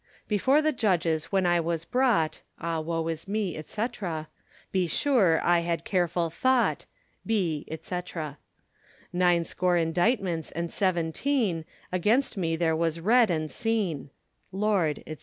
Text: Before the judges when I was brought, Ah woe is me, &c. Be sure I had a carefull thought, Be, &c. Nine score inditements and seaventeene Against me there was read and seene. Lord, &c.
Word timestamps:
Before 0.27 0.63
the 0.63 0.71
judges 0.71 1.25
when 1.25 1.45
I 1.45 1.59
was 1.59 1.85
brought, 1.85 2.41
Ah 2.59 2.79
woe 2.79 3.07
is 3.07 3.27
me, 3.27 3.61
&c. 3.63 3.87
Be 4.71 4.87
sure 4.87 5.39
I 5.43 5.59
had 5.59 5.81
a 5.81 5.83
carefull 5.83 6.33
thought, 6.33 6.87
Be, 7.23 7.67
&c. 7.83 8.01
Nine 9.13 9.43
score 9.43 9.77
inditements 9.77 10.49
and 10.53 10.69
seaventeene 10.71 11.65
Against 11.91 12.35
me 12.35 12.55
there 12.55 12.75
was 12.75 12.99
read 12.99 13.29
and 13.29 13.51
seene. 13.51 14.09
Lord, 14.51 15.03
&c. 15.05 15.17